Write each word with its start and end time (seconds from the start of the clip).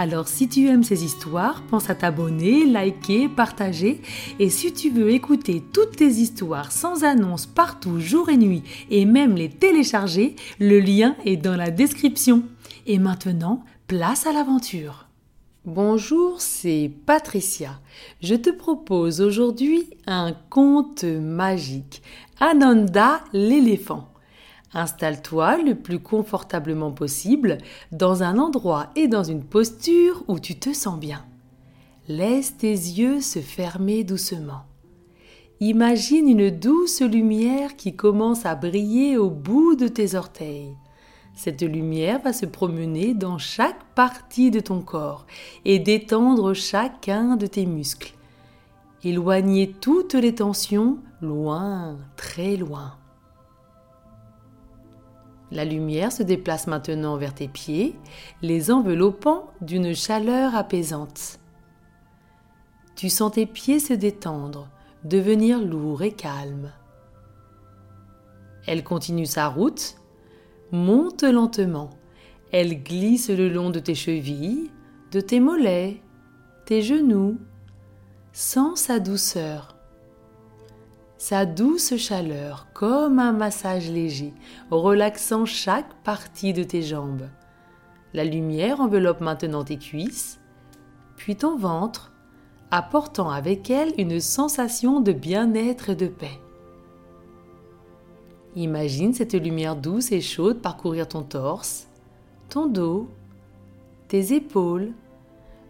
Alors 0.00 0.28
si 0.28 0.48
tu 0.48 0.68
aimes 0.68 0.84
ces 0.84 1.04
histoires, 1.04 1.60
pense 1.62 1.90
à 1.90 1.96
t'abonner, 1.96 2.64
liker, 2.64 3.28
partager. 3.28 4.00
Et 4.38 4.48
si 4.48 4.72
tu 4.72 4.90
veux 4.90 5.10
écouter 5.10 5.60
toutes 5.72 5.96
tes 5.96 6.06
histoires 6.06 6.70
sans 6.70 7.02
annonce 7.02 7.46
partout, 7.46 7.98
jour 7.98 8.28
et 8.28 8.36
nuit, 8.36 8.62
et 8.90 9.04
même 9.04 9.34
les 9.34 9.48
télécharger, 9.48 10.36
le 10.60 10.78
lien 10.78 11.16
est 11.24 11.36
dans 11.36 11.56
la 11.56 11.72
description. 11.72 12.44
Et 12.86 13.00
maintenant, 13.00 13.64
place 13.88 14.24
à 14.28 14.32
l'aventure. 14.32 15.08
Bonjour, 15.64 16.40
c'est 16.40 16.92
Patricia. 17.04 17.80
Je 18.22 18.36
te 18.36 18.50
propose 18.50 19.20
aujourd'hui 19.20 19.90
un 20.06 20.32
conte 20.48 21.02
magique. 21.02 22.02
Ananda 22.38 23.18
l'éléphant. 23.32 24.08
Installe-toi 24.74 25.62
le 25.62 25.74
plus 25.74 25.98
confortablement 25.98 26.92
possible 26.92 27.58
dans 27.90 28.22
un 28.22 28.38
endroit 28.38 28.88
et 28.96 29.08
dans 29.08 29.24
une 29.24 29.44
posture 29.44 30.22
où 30.28 30.38
tu 30.38 30.58
te 30.58 30.72
sens 30.72 30.98
bien. 30.98 31.24
Laisse 32.06 32.56
tes 32.56 32.70
yeux 32.70 33.20
se 33.20 33.38
fermer 33.38 34.04
doucement. 34.04 34.64
Imagine 35.60 36.28
une 36.28 36.50
douce 36.50 37.00
lumière 37.00 37.76
qui 37.76 37.96
commence 37.96 38.46
à 38.46 38.54
briller 38.54 39.16
au 39.16 39.30
bout 39.30 39.74
de 39.74 39.88
tes 39.88 40.14
orteils. 40.14 40.74
Cette 41.34 41.62
lumière 41.62 42.20
va 42.20 42.32
se 42.32 42.46
promener 42.46 43.14
dans 43.14 43.38
chaque 43.38 43.82
partie 43.94 44.50
de 44.50 44.60
ton 44.60 44.80
corps 44.80 45.26
et 45.64 45.78
détendre 45.78 46.52
chacun 46.52 47.36
de 47.36 47.46
tes 47.46 47.64
muscles. 47.64 48.14
Éloigner 49.04 49.72
toutes 49.80 50.14
les 50.14 50.34
tensions 50.34 50.98
loin, 51.22 51.96
très 52.16 52.56
loin. 52.56 52.97
La 55.50 55.64
lumière 55.64 56.12
se 56.12 56.22
déplace 56.22 56.66
maintenant 56.66 57.16
vers 57.16 57.34
tes 57.34 57.48
pieds, 57.48 57.96
les 58.42 58.70
enveloppant 58.70 59.50
d'une 59.60 59.94
chaleur 59.94 60.54
apaisante. 60.54 61.38
Tu 62.96 63.08
sens 63.08 63.32
tes 63.32 63.46
pieds 63.46 63.80
se 63.80 63.94
détendre, 63.94 64.68
devenir 65.04 65.60
lourds 65.60 66.02
et 66.02 66.12
calmes. 66.12 66.72
Elle 68.66 68.84
continue 68.84 69.24
sa 69.24 69.48
route, 69.48 69.96
monte 70.72 71.22
lentement. 71.22 71.90
Elle 72.52 72.82
glisse 72.82 73.30
le 73.30 73.48
long 73.48 73.70
de 73.70 73.78
tes 73.78 73.94
chevilles, 73.94 74.70
de 75.12 75.20
tes 75.20 75.40
mollets, 75.40 76.02
tes 76.66 76.82
genoux. 76.82 77.38
Sens 78.32 78.80
sa 78.80 79.00
douceur 79.00 79.77
sa 81.18 81.46
douce 81.46 81.96
chaleur 81.96 82.68
comme 82.72 83.18
un 83.18 83.32
massage 83.32 83.90
léger, 83.90 84.32
relaxant 84.70 85.44
chaque 85.44 85.92
partie 86.04 86.52
de 86.52 86.62
tes 86.62 86.82
jambes. 86.82 87.28
La 88.14 88.24
lumière 88.24 88.80
enveloppe 88.80 89.20
maintenant 89.20 89.64
tes 89.64 89.78
cuisses, 89.78 90.38
puis 91.16 91.34
ton 91.34 91.58
ventre, 91.58 92.12
apportant 92.70 93.30
avec 93.30 93.68
elle 93.68 93.92
une 93.98 94.20
sensation 94.20 95.00
de 95.00 95.12
bien-être 95.12 95.90
et 95.90 95.96
de 95.96 96.06
paix. 96.06 96.40
Imagine 98.54 99.12
cette 99.12 99.34
lumière 99.34 99.76
douce 99.76 100.12
et 100.12 100.20
chaude 100.20 100.62
parcourir 100.62 101.08
ton 101.08 101.22
torse, 101.22 101.88
ton 102.48 102.66
dos, 102.66 103.08
tes 104.06 104.34
épaules, 104.34 104.92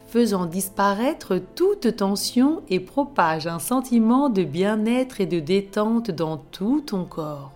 faisant 0.08 0.46
disparaître 0.46 1.38
toute 1.54 1.96
tension 1.96 2.62
et 2.70 2.80
propage 2.80 3.46
un 3.46 3.58
sentiment 3.58 4.30
de 4.30 4.42
bien-être 4.42 5.20
et 5.20 5.26
de 5.26 5.38
détente 5.38 6.10
dans 6.10 6.38
tout 6.38 6.80
ton 6.80 7.04
corps. 7.04 7.52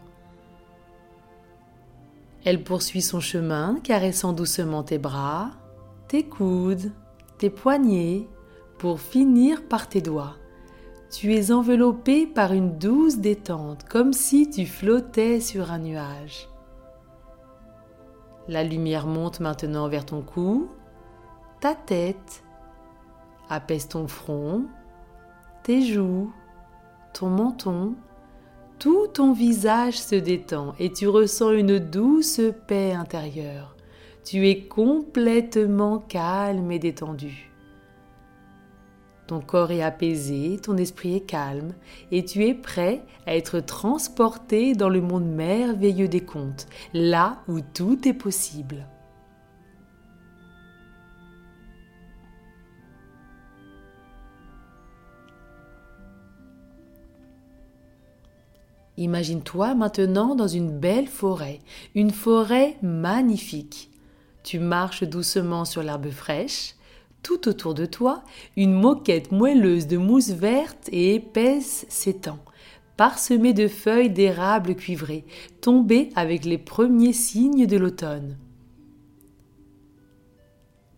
Elle 2.45 2.63
poursuit 2.63 3.01
son 3.01 3.21
chemin, 3.21 3.79
caressant 3.83 4.35
doucement 4.35 4.83
tes 4.83 4.99
bras, 4.99 5.51
tes 6.09 6.25
coudes, 6.25 6.93
tes 7.39 7.51
poignets, 7.51 8.29
pour 8.79 9.01
finir 9.01 9.63
par 9.63 9.89
tes 9.89 10.03
doigts. 10.03 10.37
Tu 11.11 11.35
es 11.35 11.53
enveloppé 11.53 12.27
par 12.27 12.53
une 12.53 12.77
douce 12.77 13.17
détente, 13.19 13.85
comme 13.89 14.13
si 14.13 14.51
tu 14.51 14.67
flottais 14.67 15.41
sur 15.41 15.71
un 15.71 15.79
nuage. 15.79 16.49
La 18.49 18.65
lumière 18.65 19.07
monte 19.07 19.41
maintenant 19.41 19.89
vers 19.89 20.05
ton 20.05 20.21
cou, 20.21 20.69
ta 21.63 21.77
tête, 21.77 22.43
apaise 23.49 23.87
ton 23.87 24.09
front, 24.09 24.65
tes 25.63 25.83
joues, 25.83 26.33
ton 27.15 27.29
menton, 27.29 27.95
tout 28.81 29.07
ton 29.07 29.33
visage 29.33 29.97
se 29.97 30.17
détend 30.17 30.75
et 30.81 30.91
tu 30.91 31.07
ressens 31.07 31.53
une 31.53 31.79
douce 31.79 32.41
paix 32.67 32.95
intérieure. 32.95 33.77
Tu 34.25 34.49
es 34.49 34.67
complètement 34.67 35.99
calme 35.99 36.73
et 36.73 36.81
détendu. 36.81 37.53
Ton 39.29 39.41
corps 39.41 39.71
est 39.71 39.85
apaisé, 39.85 40.59
ton 40.61 40.77
esprit 40.77 41.15
est 41.15 41.21
calme 41.21 41.75
et 42.11 42.25
tu 42.25 42.45
es 42.45 42.55
prêt 42.55 43.05
à 43.25 43.37
être 43.37 43.61
transporté 43.61 44.75
dans 44.75 44.89
le 44.89 45.01
monde 45.01 45.27
merveilleux 45.27 46.09
des 46.09 46.25
contes, 46.25 46.67
là 46.93 47.39
où 47.47 47.61
tout 47.61 48.09
est 48.09 48.15
possible. 48.15 48.89
Imagine-toi 59.03 59.75
maintenant 59.75 60.37
dans 60.37 60.47
une 60.47 60.71
belle 60.71 61.09
forêt, 61.09 61.59
une 61.97 62.13
forêt 62.13 62.77
magnifique. 62.83 63.91
Tu 64.45 64.61
marches 64.61 65.03
doucement 65.03 65.65
sur 65.65 65.83
l'herbe 65.83 66.11
fraîche. 66.11 66.77
Tout 67.25 67.49
autour 67.49 67.75
de 67.75 67.85
toi, 67.85 68.23
une 68.57 68.73
moquette 68.73 69.33
moelleuse 69.33 69.89
de 69.89 69.97
mousse 69.97 70.31
verte 70.31 70.89
et 70.93 71.17
épaisse 71.17 71.85
s'étend, 71.89 72.39
parsemée 72.97 73.53
de 73.53 73.67
feuilles 73.67 74.11
d'érable 74.11 74.77
cuivrées, 74.77 75.25
tombées 75.61 76.11
avec 76.15 76.45
les 76.45 76.59
premiers 76.59 77.13
signes 77.13 77.67
de 77.67 77.77
l'automne. 77.77 78.37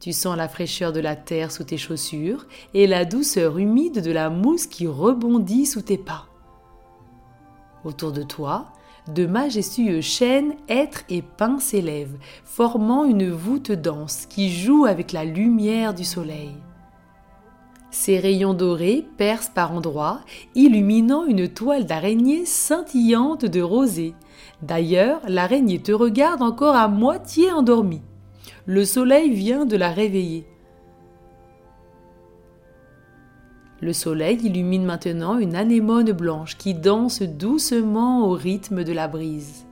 Tu 0.01 0.13
sens 0.13 0.37
la 0.37 0.51
fraîcheur 0.51 0.93
de 0.93 1.01
la 1.01 1.17
terre 1.17 1.51
sous 1.51 1.65
tes 1.65 1.79
chaussures 1.79 2.47
et 2.75 2.87
la 2.87 3.07
douceur 3.07 3.57
humide 3.57 4.03
de 4.03 4.11
la 4.11 4.29
mousse 4.29 4.67
qui 4.67 4.87
rebondit 4.87 5.65
sous 5.65 5.81
tes 5.81 5.97
pas. 5.97 6.29
Autour 7.85 8.13
de 8.13 8.23
toi, 8.23 8.67
de 9.13 9.27
majestueux 9.27 10.01
chênes, 10.01 10.55
êtres 10.69 11.05
et 11.11 11.21
pins 11.21 11.59
s'élèvent, 11.59 12.17
formant 12.45 13.05
une 13.05 13.31
voûte 13.31 13.73
dense 13.73 14.27
qui 14.27 14.51
joue 14.51 14.87
avec 14.87 15.13
la 15.13 15.25
lumière 15.25 15.93
du 15.93 16.05
soleil. 16.05 16.55
Ces 17.91 18.19
rayons 18.19 18.55
dorés 18.55 19.07
percent 19.19 19.53
par 19.55 19.73
endroits, 19.73 20.21
illuminant 20.55 21.27
une 21.27 21.49
toile 21.49 21.85
d'araignée 21.85 22.45
scintillante 22.45 23.45
de 23.45 23.61
rosée. 23.61 24.15
D'ailleurs, 24.63 25.21
l'araignée 25.29 25.79
te 25.79 25.93
regarde 25.93 26.43
encore 26.43 26.75
à 26.75 26.89
moitié 26.89 27.53
endormie. 27.53 28.03
Le 28.67 28.85
soleil 28.85 29.31
vient 29.31 29.67
de 29.67 29.77
la 29.77 29.91
réveiller. 29.91 30.47
Le 33.85 33.93
soleil 33.93 34.39
illumine 34.43 34.87
maintenant 34.87 35.37
une 35.37 35.55
anémone 35.55 36.13
blanche 36.13 36.57
qui 36.57 36.73
danse 36.73 37.21
doucement 37.21 38.27
au 38.27 38.31
rythme 38.31 38.83
de 38.83 38.95
la 38.95 39.09
brise. 39.09 39.67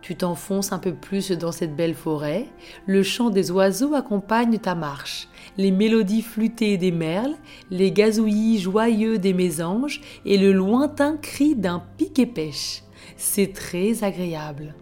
Tu 0.00 0.16
t'enfonces 0.16 0.72
un 0.72 0.78
peu 0.78 0.94
plus 0.94 1.30
dans 1.32 1.52
cette 1.52 1.76
belle 1.76 1.94
forêt, 1.94 2.46
le 2.86 3.02
chant 3.02 3.28
des 3.28 3.50
oiseaux 3.50 3.92
accompagne 3.94 4.58
ta 4.58 4.74
marche, 4.74 5.28
les 5.58 5.72
mélodies 5.72 6.22
flûtées 6.22 6.78
des 6.78 6.90
merles, 6.90 7.36
les 7.70 7.92
gazouillis 7.92 8.60
joyeux 8.60 9.18
des 9.18 9.34
mésanges 9.34 10.00
et 10.24 10.38
le 10.38 10.52
lointain 10.52 11.18
cri 11.18 11.54
d'un 11.54 11.82
piquet-pêche. 11.98 12.82
C'est 13.18 13.52
très 13.52 14.04
agréable. 14.04 14.74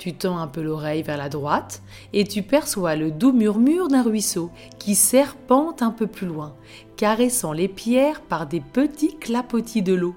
Tu 0.00 0.14
tends 0.14 0.38
un 0.38 0.46
peu 0.46 0.62
l'oreille 0.62 1.02
vers 1.02 1.18
la 1.18 1.28
droite 1.28 1.82
et 2.14 2.24
tu 2.24 2.40
perçois 2.40 2.96
le 2.96 3.10
doux 3.10 3.34
murmure 3.34 3.88
d'un 3.88 4.02
ruisseau 4.02 4.50
qui 4.78 4.94
serpente 4.94 5.82
un 5.82 5.90
peu 5.90 6.06
plus 6.06 6.26
loin, 6.26 6.54
caressant 6.96 7.52
les 7.52 7.68
pierres 7.68 8.22
par 8.22 8.46
des 8.46 8.60
petits 8.60 9.18
clapotis 9.18 9.82
de 9.82 9.92
l'eau. 9.92 10.16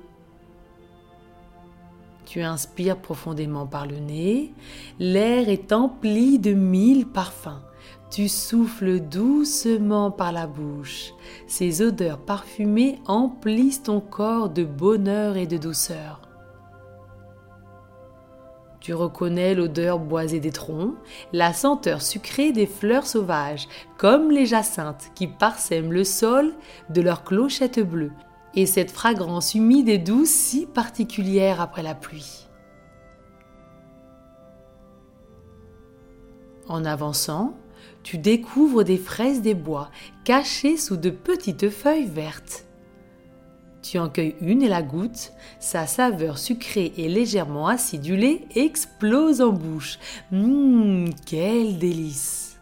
Tu 2.25 2.41
inspires 2.41 2.95
profondément 2.95 3.68
par 3.68 3.85
le 3.85 3.97
nez, 3.97 4.53
l'air 5.00 5.50
est 5.50 5.74
empli 5.74 6.39
de 6.39 6.53
mille 6.53 7.06
parfums. 7.06 7.62
tu 8.09 8.30
souffles 8.30 9.01
doucement 9.01 10.12
par 10.12 10.31
la 10.31 10.47
bouche. 10.47 11.12
Ces 11.45 11.81
odeurs 11.81 12.19
parfumées 12.19 13.00
emplissent 13.06 13.83
ton 13.83 14.00
corps 14.00 14.50
de 14.50 14.63
bonheur 14.63 15.35
et 15.35 15.45
de 15.45 15.57
douceur. 15.57 16.23
Tu 18.83 18.94
reconnais 18.94 19.56
l'odeur 19.56 19.97
boisée 19.97 20.41
des 20.41 20.51
troncs, 20.51 20.95
la 21.31 21.53
senteur 21.53 22.01
sucrée 22.01 22.51
des 22.51 22.65
fleurs 22.65 23.07
sauvages, 23.07 23.69
comme 23.97 24.30
les 24.30 24.45
jacinthes 24.45 25.09
qui 25.15 25.27
parsèment 25.27 25.94
le 25.94 26.03
sol 26.03 26.53
de 26.89 27.01
leurs 27.01 27.24
clochettes 27.24 27.80
bleues, 27.80 28.12
et 28.56 28.65
cette 28.65 28.91
fragrance 28.91 29.56
humide 29.56 29.88
et 29.88 30.00
douce 30.00 30.27
si 30.27 30.65
particulière 30.65 31.62
après 31.62 31.81
la 31.81 31.95
pluie. 31.95 32.45
En 36.68 36.83
avançant, 36.83 37.56
tu 38.03 38.18
découvres 38.18 38.83
des 38.83 38.97
fraises 38.97 39.41
des 39.41 39.56
bois 39.56 39.91
cachées 40.25 40.75
sous 40.75 40.97
de 40.97 41.09
petites 41.09 41.69
feuilles 41.69 42.06
vertes. 42.06 42.65
Tu 43.83 44.00
en 44.00 44.07
cueilles 44.07 44.35
une 44.39 44.63
et 44.63 44.69
la 44.69 44.81
goûtes, 44.81 45.33
sa 45.59 45.85
saveur 45.88 46.38
sucrée 46.38 46.94
et 46.95 47.09
légèrement 47.09 47.68
acidulée 47.68 48.47
explose 48.56 49.41
en 49.41 49.51
bouche. 49.51 50.00
Hum, 50.31 51.09
quel 51.25 51.77
délice 51.80 52.57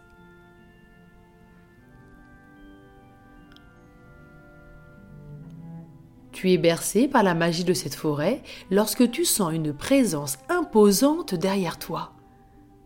Tu 6.31 6.51
es 6.51 6.57
bercé 6.57 7.07
par 7.07 7.21
la 7.21 7.35
magie 7.35 7.65
de 7.65 7.75
cette 7.75 7.93
forêt 7.93 8.41
lorsque 8.71 9.11
tu 9.11 9.23
sens 9.23 9.53
une 9.53 9.73
présence 9.73 10.39
imposante 10.49 11.35
derrière 11.35 11.77
toi. 11.77 12.13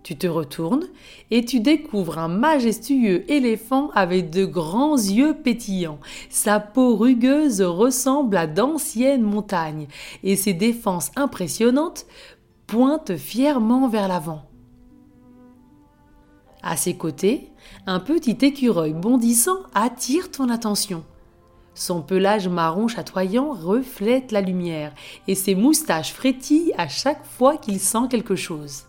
Tu 0.06 0.16
te 0.16 0.28
retournes 0.28 0.86
et 1.32 1.46
tu 1.46 1.62
découvres 1.62 2.20
un 2.20 2.28
majestueux 2.28 3.24
éléphant 3.28 3.90
avec 3.96 4.30
de 4.30 4.46
grands 4.46 4.98
yeux 4.98 5.34
pétillants. 5.34 5.98
Sa 6.30 6.60
peau 6.60 6.96
rugueuse 6.96 7.64
ressemble 7.64 8.38
à 8.38 8.46
d'anciennes 8.46 9.24
montagnes 9.24 9.88
et 10.22 10.36
ses 10.36 10.54
défenses 10.54 11.10
impressionnantes 11.16 12.06
pointent 12.68 13.18
fièrement 13.18 13.88
vers 13.88 14.08
l'avant. 14.08 14.44
À 16.62 16.78
ses 16.78 16.96
côtés, 16.96 17.50
un 17.88 18.00
petit 18.00 18.38
écureuil 18.46 18.94
bondissant 18.94 19.58
attire 19.74 20.30
ton 20.30 20.50
attention. 20.50 21.04
Son 21.74 22.04
pelage 22.04 22.48
marron 22.48 22.88
chatoyant 22.88 23.54
reflète 23.54 24.32
la 24.32 24.42
lumière 24.42 24.94
et 25.28 25.34
ses 25.34 25.56
moustaches 25.56 26.14
frétillent 26.14 26.74
à 26.78 26.88
chaque 26.88 27.26
fois 27.26 27.58
qu'il 27.58 27.80
sent 27.80 28.08
quelque 28.12 28.36
chose. 28.36 28.84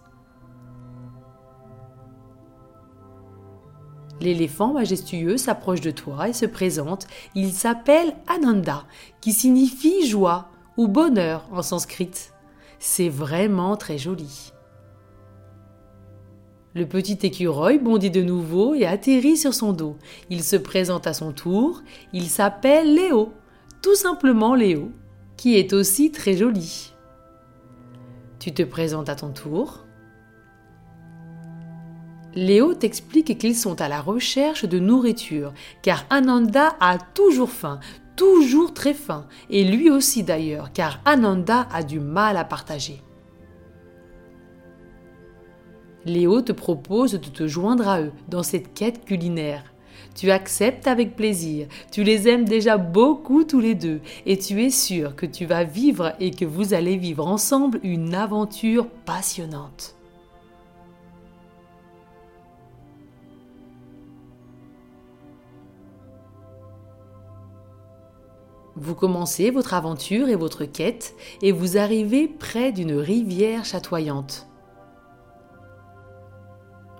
L'éléphant 4.20 4.72
majestueux 4.72 5.36
s'approche 5.36 5.80
de 5.80 5.90
toi 5.90 6.28
et 6.28 6.32
se 6.32 6.46
présente. 6.46 7.06
Il 7.34 7.52
s'appelle 7.52 8.14
Ananda, 8.26 8.84
qui 9.20 9.32
signifie 9.32 10.06
joie 10.06 10.48
ou 10.76 10.88
bonheur 10.88 11.48
en 11.52 11.62
sanskrit. 11.62 12.10
C'est 12.78 13.08
vraiment 13.08 13.76
très 13.76 13.98
joli. 13.98 14.52
Le 16.74 16.86
petit 16.86 17.18
écureuil 17.22 17.78
bondit 17.78 18.10
de 18.10 18.22
nouveau 18.22 18.74
et 18.74 18.84
atterrit 18.84 19.38
sur 19.38 19.54
son 19.54 19.72
dos. 19.72 19.96
Il 20.28 20.42
se 20.42 20.56
présente 20.56 21.06
à 21.06 21.14
son 21.14 21.32
tour. 21.32 21.82
Il 22.12 22.28
s'appelle 22.28 22.94
Léo, 22.94 23.32
tout 23.80 23.94
simplement 23.94 24.54
Léo, 24.54 24.90
qui 25.38 25.56
est 25.56 25.72
aussi 25.72 26.12
très 26.12 26.36
joli. 26.36 26.92
Tu 28.38 28.52
te 28.52 28.62
présentes 28.62 29.08
à 29.08 29.14
ton 29.14 29.30
tour. 29.30 29.85
Léo 32.36 32.74
t'explique 32.74 33.38
qu'ils 33.38 33.56
sont 33.56 33.80
à 33.80 33.88
la 33.88 34.02
recherche 34.02 34.66
de 34.66 34.78
nourriture, 34.78 35.54
car 35.80 36.04
Ananda 36.10 36.76
a 36.80 36.98
toujours 36.98 37.48
faim, 37.48 37.80
toujours 38.14 38.74
très 38.74 38.92
faim, 38.92 39.26
et 39.48 39.64
lui 39.64 39.88
aussi 39.88 40.22
d'ailleurs, 40.22 40.70
car 40.74 41.00
Ananda 41.06 41.66
a 41.72 41.82
du 41.82 41.98
mal 41.98 42.36
à 42.36 42.44
partager. 42.44 43.00
Léo 46.04 46.42
te 46.42 46.52
propose 46.52 47.12
de 47.12 47.18
te 47.18 47.46
joindre 47.46 47.88
à 47.88 48.02
eux 48.02 48.12
dans 48.28 48.42
cette 48.42 48.74
quête 48.74 49.06
culinaire. 49.06 49.72
Tu 50.14 50.30
acceptes 50.30 50.86
avec 50.86 51.16
plaisir, 51.16 51.68
tu 51.90 52.04
les 52.04 52.28
aimes 52.28 52.44
déjà 52.44 52.76
beaucoup 52.76 53.44
tous 53.44 53.60
les 53.60 53.74
deux, 53.74 54.02
et 54.26 54.36
tu 54.36 54.62
es 54.62 54.70
sûr 54.70 55.16
que 55.16 55.24
tu 55.24 55.46
vas 55.46 55.64
vivre 55.64 56.12
et 56.20 56.32
que 56.32 56.44
vous 56.44 56.74
allez 56.74 56.98
vivre 56.98 57.26
ensemble 57.26 57.80
une 57.82 58.14
aventure 58.14 58.88
passionnante. 59.06 59.95
Vous 68.78 68.94
commencez 68.94 69.50
votre 69.50 69.72
aventure 69.72 70.28
et 70.28 70.34
votre 70.34 70.66
quête 70.66 71.14
et 71.40 71.50
vous 71.50 71.78
arrivez 71.78 72.28
près 72.28 72.72
d'une 72.72 72.92
rivière 72.92 73.64
chatoyante. 73.64 74.46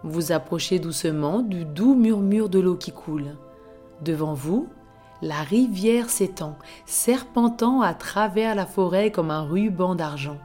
Vous 0.02 0.32
approchez 0.32 0.78
doucement 0.78 1.43
du 1.43 1.67
doux 1.67 1.94
murmure 1.94 2.49
de 2.49 2.61
l'eau 2.61 2.76
qui 2.76 2.93
coule. 2.93 3.37
Devant 4.02 4.32
vous, 4.32 4.69
la 5.20 5.43
rivière 5.43 6.08
s'étend, 6.08 6.56
serpentant 6.87 7.82
à 7.82 7.93
travers 7.93 8.55
la 8.55 8.64
forêt 8.64 9.11
comme 9.11 9.31
un 9.31 9.43
ruban 9.43 9.94
d'argent. 9.94 10.38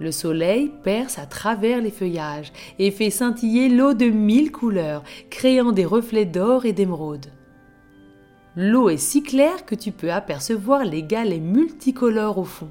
Le 0.00 0.10
soleil 0.10 0.72
perce 0.82 1.20
à 1.20 1.26
travers 1.26 1.80
les 1.80 1.92
feuillages 1.92 2.52
et 2.80 2.90
fait 2.90 3.10
scintiller 3.10 3.68
l'eau 3.68 3.94
de 3.94 4.06
mille 4.06 4.50
couleurs, 4.50 5.04
créant 5.30 5.70
des 5.70 5.84
reflets 5.84 6.26
d'or 6.26 6.66
et 6.66 6.72
d'émeraude. 6.72 7.26
L'eau 8.56 8.88
est 8.88 8.96
si 8.96 9.22
claire 9.22 9.66
que 9.66 9.74
tu 9.74 9.92
peux 9.92 10.10
apercevoir 10.10 10.82
les 10.82 11.02
galets 11.02 11.42
multicolores 11.42 12.38
au 12.38 12.44
fond. 12.44 12.70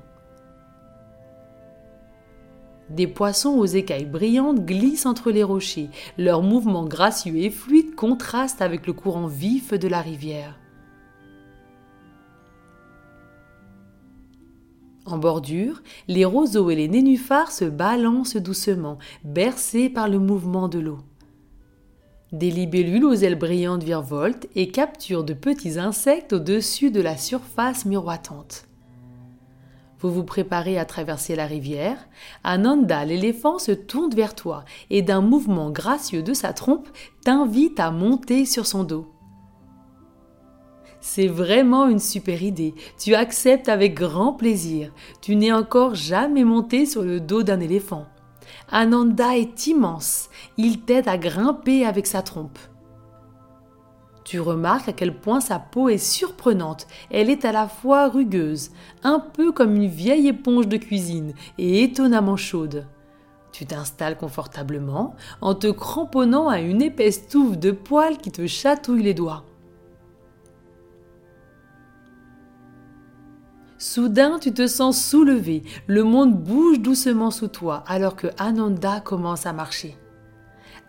Des 2.90 3.06
poissons 3.06 3.52
aux 3.52 3.66
écailles 3.66 4.06
brillantes 4.06 4.66
glissent 4.66 5.06
entre 5.06 5.30
les 5.30 5.44
rochers. 5.44 5.90
Leurs 6.18 6.42
mouvements 6.42 6.86
gracieux 6.86 7.36
et 7.38 7.52
fluides 7.52 7.94
contrastent 7.94 8.64
avec 8.64 8.88
le 8.88 8.94
courant 8.94 9.28
vif 9.28 9.74
de 9.74 9.88
la 9.88 10.02
rivière. 10.02 10.60
En 15.06 15.20
bordure, 15.20 15.84
les 16.08 16.26
roseaux 16.26 16.72
et 16.72 16.76
les 16.76 16.88
nénuphars 16.88 17.52
se 17.52 17.66
balancent 17.66 18.38
doucement, 18.38 18.98
bercés 19.24 19.90
par 19.90 20.10
le 20.10 20.18
mouvement 20.18 20.68
de 20.68 20.80
l'eau. 20.80 20.98
Des 22.32 22.50
libellules 22.50 23.06
aux 23.06 23.14
ailes 23.14 23.38
brillantes 23.38 23.84
virevoltent 23.84 24.48
et 24.56 24.70
capturent 24.70 25.24
de 25.24 25.34
petits 25.34 25.78
insectes 25.78 26.34
au-dessus 26.34 26.90
de 26.90 27.02
la 27.02 27.18
surface 27.18 27.86
miroitante. 27.86 28.68
Vous 30.00 30.12
vous 30.12 30.24
préparez 30.24 30.78
à 30.78 30.86
traverser 30.86 31.36
la 31.36 31.46
rivière. 31.46 31.98
Ananda, 32.44 33.06
l'éléphant, 33.06 33.60
se 33.60 33.72
tourne 33.72 34.14
vers 34.14 34.36
toi 34.36 34.66
et 34.90 35.02
d'un 35.02 35.22
mouvement 35.22 35.70
gracieux 35.70 36.24
de 36.24 36.34
sa 36.34 36.52
trompe 36.52 36.90
t'invite 37.24 37.80
à 37.80 37.92
monter 37.92 38.46
sur 38.46 38.66
son 38.66 38.84
dos. 38.84 39.08
C'est 41.00 41.28
vraiment 41.28 41.88
une 41.88 42.00
super 42.00 42.42
idée. 42.42 42.74
Tu 43.00 43.14
acceptes 43.14 43.70
avec 43.70 43.94
grand 43.94 44.34
plaisir. 44.34 44.92
Tu 45.22 45.36
n'es 45.36 45.52
encore 45.52 45.94
jamais 45.94 46.44
monté 46.44 46.88
sur 46.88 47.04
le 47.04 47.20
dos 47.20 47.44
d'un 47.44 47.60
éléphant. 47.60 48.08
Ananda 48.72 49.38
est 49.38 49.68
immense. 49.68 50.30
Il 50.58 50.82
t'aide 50.82 51.08
à 51.08 51.18
grimper 51.18 51.86
avec 51.86 52.08
sa 52.08 52.22
trompe. 52.22 52.58
Tu 54.24 54.40
remarques 54.40 54.90
à 54.90 54.94
quel 54.94 55.16
point 55.16 55.40
sa 55.40 55.60
peau 55.60 55.88
est 55.88 56.00
surprenante. 56.00 56.88
Elle 57.12 57.30
est 57.30 57.46
à 57.46 57.52
la 57.52 57.68
fois 57.68 58.08
rugueuse, 58.08 58.72
un 59.04 59.20
peu 59.20 59.52
comme 59.52 59.76
une 59.76 59.88
vieille 59.88 60.30
éponge 60.30 60.68
de 60.68 60.78
cuisine, 60.78 61.34
et 61.60 61.84
étonnamment 61.84 62.38
chaude. 62.38 62.88
Tu 63.52 63.68
t'installes 63.68 64.18
confortablement 64.18 65.16
en 65.42 65.54
te 65.54 65.68
cramponnant 65.68 66.50
à 66.50 66.60
une 66.60 66.82
épaisse 66.82 67.28
touffe 67.28 67.58
de 67.58 67.72
poils 67.72 68.18
qui 68.18 68.32
te 68.32 68.48
chatouille 68.48 69.04
les 69.04 69.14
doigts. 69.14 69.46
Soudain, 73.88 74.40
tu 74.40 74.52
te 74.52 74.66
sens 74.66 75.00
soulevé, 75.00 75.62
le 75.86 76.04
monde 76.04 76.34
bouge 76.34 76.80
doucement 76.80 77.30
sous 77.30 77.50
toi 77.50 77.84
alors 77.86 78.16
que 78.16 78.26
Ananda 78.40 79.00
commence 79.00 79.46
à 79.46 79.54
marcher. 79.54 79.96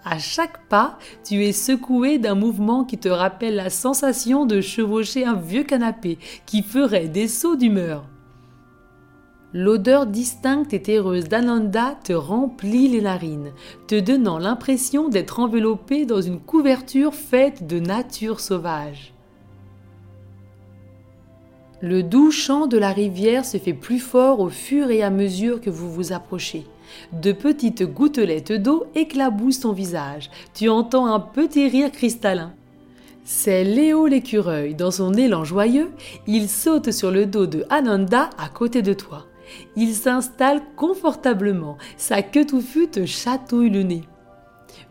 À 0.03 0.19
chaque 0.19 0.67
pas, 0.69 0.99
tu 1.23 1.45
es 1.45 1.53
secoué 1.53 2.19
d'un 2.19 2.35
mouvement 2.35 2.85
qui 2.85 2.97
te 2.97 3.11
rappelle 3.11 3.57
la 3.57 3.69
sensation 3.69 4.47
de 4.47 4.63
chevaucher 4.63 5.27
un 5.27 5.35
vieux 5.35 5.63
canapé 5.63 6.19
qui 6.47 6.63
ferait 6.63 7.09
des 7.09 7.29
sauts 7.29 7.57
d'humeur. 7.57 8.07
L'odeur 9.53 10.07
distincte 10.07 10.73
et 10.73 10.81
terreuse 10.81 11.29
d'Ananda 11.29 11.99
te 12.03 12.15
remplit 12.15 12.89
les 12.89 13.03
narines, 13.03 13.53
te 13.89 14.01
donnant 14.01 14.39
l'impression 14.39 15.11
d'être 15.11 15.39
enveloppé 15.39 16.07
dans 16.07 16.23
une 16.23 16.41
couverture 16.41 17.13
faite 17.13 17.67
de 17.67 17.79
nature 17.79 18.41
sauvage. 18.41 19.16
Le 21.83 22.03
doux 22.03 22.31
chant 22.31 22.67
de 22.67 22.79
la 22.79 22.91
rivière 22.91 23.45
se 23.45 23.59
fait 23.59 23.75
plus 23.75 23.99
fort 23.99 24.41
au 24.41 24.49
fur 24.49 24.91
et 24.91 25.03
à 25.03 25.11
mesure 25.11 25.61
que 25.61 25.69
vous 25.69 25.93
vous 25.93 26.15
approchez. 26.15 26.65
De 27.13 27.33
petites 27.33 27.83
gouttelettes 27.83 28.53
d'eau 28.53 28.87
éclaboussent 28.95 29.61
ton 29.61 29.73
visage. 29.73 30.31
Tu 30.55 30.71
entends 30.71 31.07
un 31.07 31.21
petit 31.21 31.69
rire 31.69 31.93
cristallin. 31.93 32.55
C'est 33.25 33.63
Léo 33.63 34.07
l'écureuil. 34.07 34.75
Dans 34.75 34.91
son 34.91 35.13
élan 35.13 35.45
joyeux, 35.45 35.91
il 36.27 36.49
saute 36.49 36.93
sur 36.93 37.11
le 37.11 37.27
dos 37.27 37.47
de 37.47 37.67
Ananda 37.69 38.31
à 38.39 38.49
côté 38.49 38.81
de 38.81 38.95
toi. 38.95 39.27
Il 39.77 39.93
s'installe 39.93 40.63
confortablement. 40.77 41.77
Sa 41.99 42.23
queue 42.23 42.47
touffue 42.47 42.89
te 42.89 43.05
chatouille 43.05 43.69
le 43.69 43.83
nez. 43.83 44.03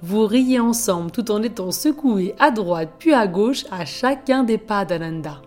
Vous 0.03 0.27
riez 0.27 0.59
ensemble 0.59 1.09
tout 1.09 1.31
en 1.31 1.41
étant 1.41 1.71
secoués 1.71 2.35
à 2.37 2.51
droite 2.51 2.89
puis 2.99 3.13
à 3.13 3.25
gauche 3.25 3.65
à 3.71 3.85
chacun 3.85 4.43
des 4.43 4.59
pas 4.59 4.85
d'Ananda. 4.85 5.41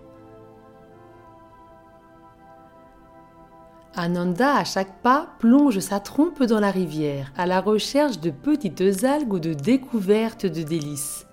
Ananda, 3.99 4.57
à 4.57 4.65
chaque 4.65 5.03
pas, 5.03 5.35
plonge 5.39 5.81
sa 5.81 6.01
trompe 6.01 6.43
dans 6.43 6.61
la 6.61 6.71
rivière, 6.71 7.33
à 7.37 7.47
la 7.47 7.61
recherche 7.61 8.21
de 8.21 8.31
petites 8.31 9.05
algues 9.05 9.33
ou 9.33 9.39
de 9.39 9.53
découvertes 9.53 10.47
de 10.47 10.63
délices. 10.63 11.27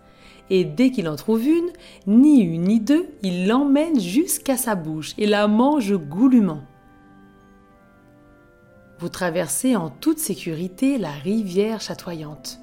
Et 0.49 0.65
dès 0.65 0.91
qu'il 0.91 1.07
en 1.07 1.15
trouve 1.15 1.45
une, 1.45 1.69
ni 2.07 2.41
une 2.41 2.63
ni 2.63 2.79
deux, 2.79 3.07
il 3.21 3.47
l'emmène 3.47 3.99
jusqu'à 3.99 4.57
sa 4.57 4.75
bouche 4.75 5.13
et 5.17 5.27
la 5.27 5.47
mange 5.47 5.95
goulûment. 5.95 6.61
Vous 8.99 9.09
traversez 9.09 9.75
en 9.75 9.89
toute 9.89 10.19
sécurité 10.19 10.97
la 10.97 11.11
rivière 11.11 11.81
chatoyante. 11.81 12.59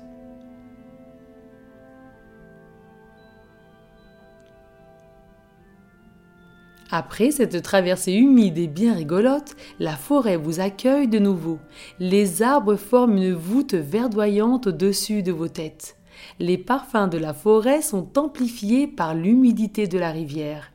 Après 6.94 7.30
cette 7.30 7.62
traversée 7.62 8.12
humide 8.12 8.58
et 8.58 8.66
bien 8.66 8.92
rigolote, 8.92 9.56
la 9.80 9.96
forêt 9.96 10.36
vous 10.36 10.60
accueille 10.60 11.08
de 11.08 11.18
nouveau. 11.18 11.58
Les 11.98 12.42
arbres 12.42 12.76
forment 12.76 13.16
une 13.16 13.32
voûte 13.32 13.72
verdoyante 13.72 14.66
au-dessus 14.66 15.22
de 15.22 15.32
vos 15.32 15.48
têtes. 15.48 15.96
Les 16.38 16.58
parfums 16.58 17.08
de 17.10 17.16
la 17.16 17.32
forêt 17.32 17.80
sont 17.80 18.18
amplifiés 18.18 18.86
par 18.86 19.14
l'humidité 19.14 19.86
de 19.86 19.98
la 19.98 20.10
rivière. 20.10 20.70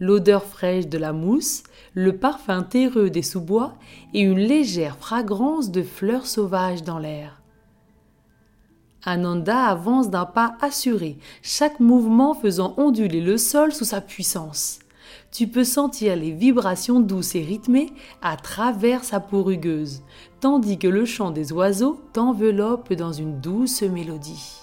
L'odeur 0.00 0.44
fraîche 0.44 0.86
de 0.86 0.98
la 0.98 1.14
mousse, 1.14 1.62
le 1.94 2.14
parfum 2.14 2.62
terreux 2.62 3.08
des 3.08 3.22
sous-bois 3.22 3.72
et 4.12 4.20
une 4.20 4.40
légère 4.40 4.98
fragrance 4.98 5.70
de 5.70 5.82
fleurs 5.82 6.26
sauvages 6.26 6.82
dans 6.82 6.98
l'air. 6.98 7.40
Ananda 9.02 9.64
avance 9.64 10.10
d'un 10.10 10.26
pas 10.26 10.58
assuré, 10.60 11.16
chaque 11.40 11.80
mouvement 11.80 12.34
faisant 12.34 12.74
onduler 12.76 13.22
le 13.22 13.38
sol 13.38 13.72
sous 13.72 13.84
sa 13.84 14.02
puissance 14.02 14.80
tu 15.34 15.48
peux 15.48 15.64
sentir 15.64 16.14
les 16.14 16.30
vibrations 16.30 17.00
douces 17.00 17.34
et 17.34 17.42
rythmées 17.42 17.92
à 18.22 18.36
travers 18.36 19.02
sa 19.02 19.18
peau 19.18 19.42
rugueuse, 19.42 20.02
tandis 20.38 20.78
que 20.78 20.86
le 20.86 21.04
chant 21.04 21.32
des 21.32 21.52
oiseaux 21.52 22.00
t'enveloppe 22.12 22.92
dans 22.92 23.12
une 23.12 23.40
douce 23.40 23.82
mélodie. 23.82 24.60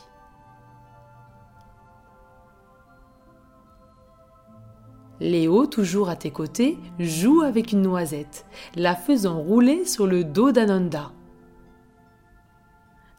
Léo, 5.20 5.68
toujours 5.68 6.10
à 6.10 6.16
tes 6.16 6.32
côtés, 6.32 6.80
joue 7.00 7.42
avec 7.42 7.74
une 7.74 7.82
noisette, 7.82 8.46
la 8.76 8.96
faisant 8.96 9.40
rouler 9.40 9.86
sur 9.86 10.08
le 10.08 10.24
dos 10.24 10.52
d'Ananda. 10.52 11.12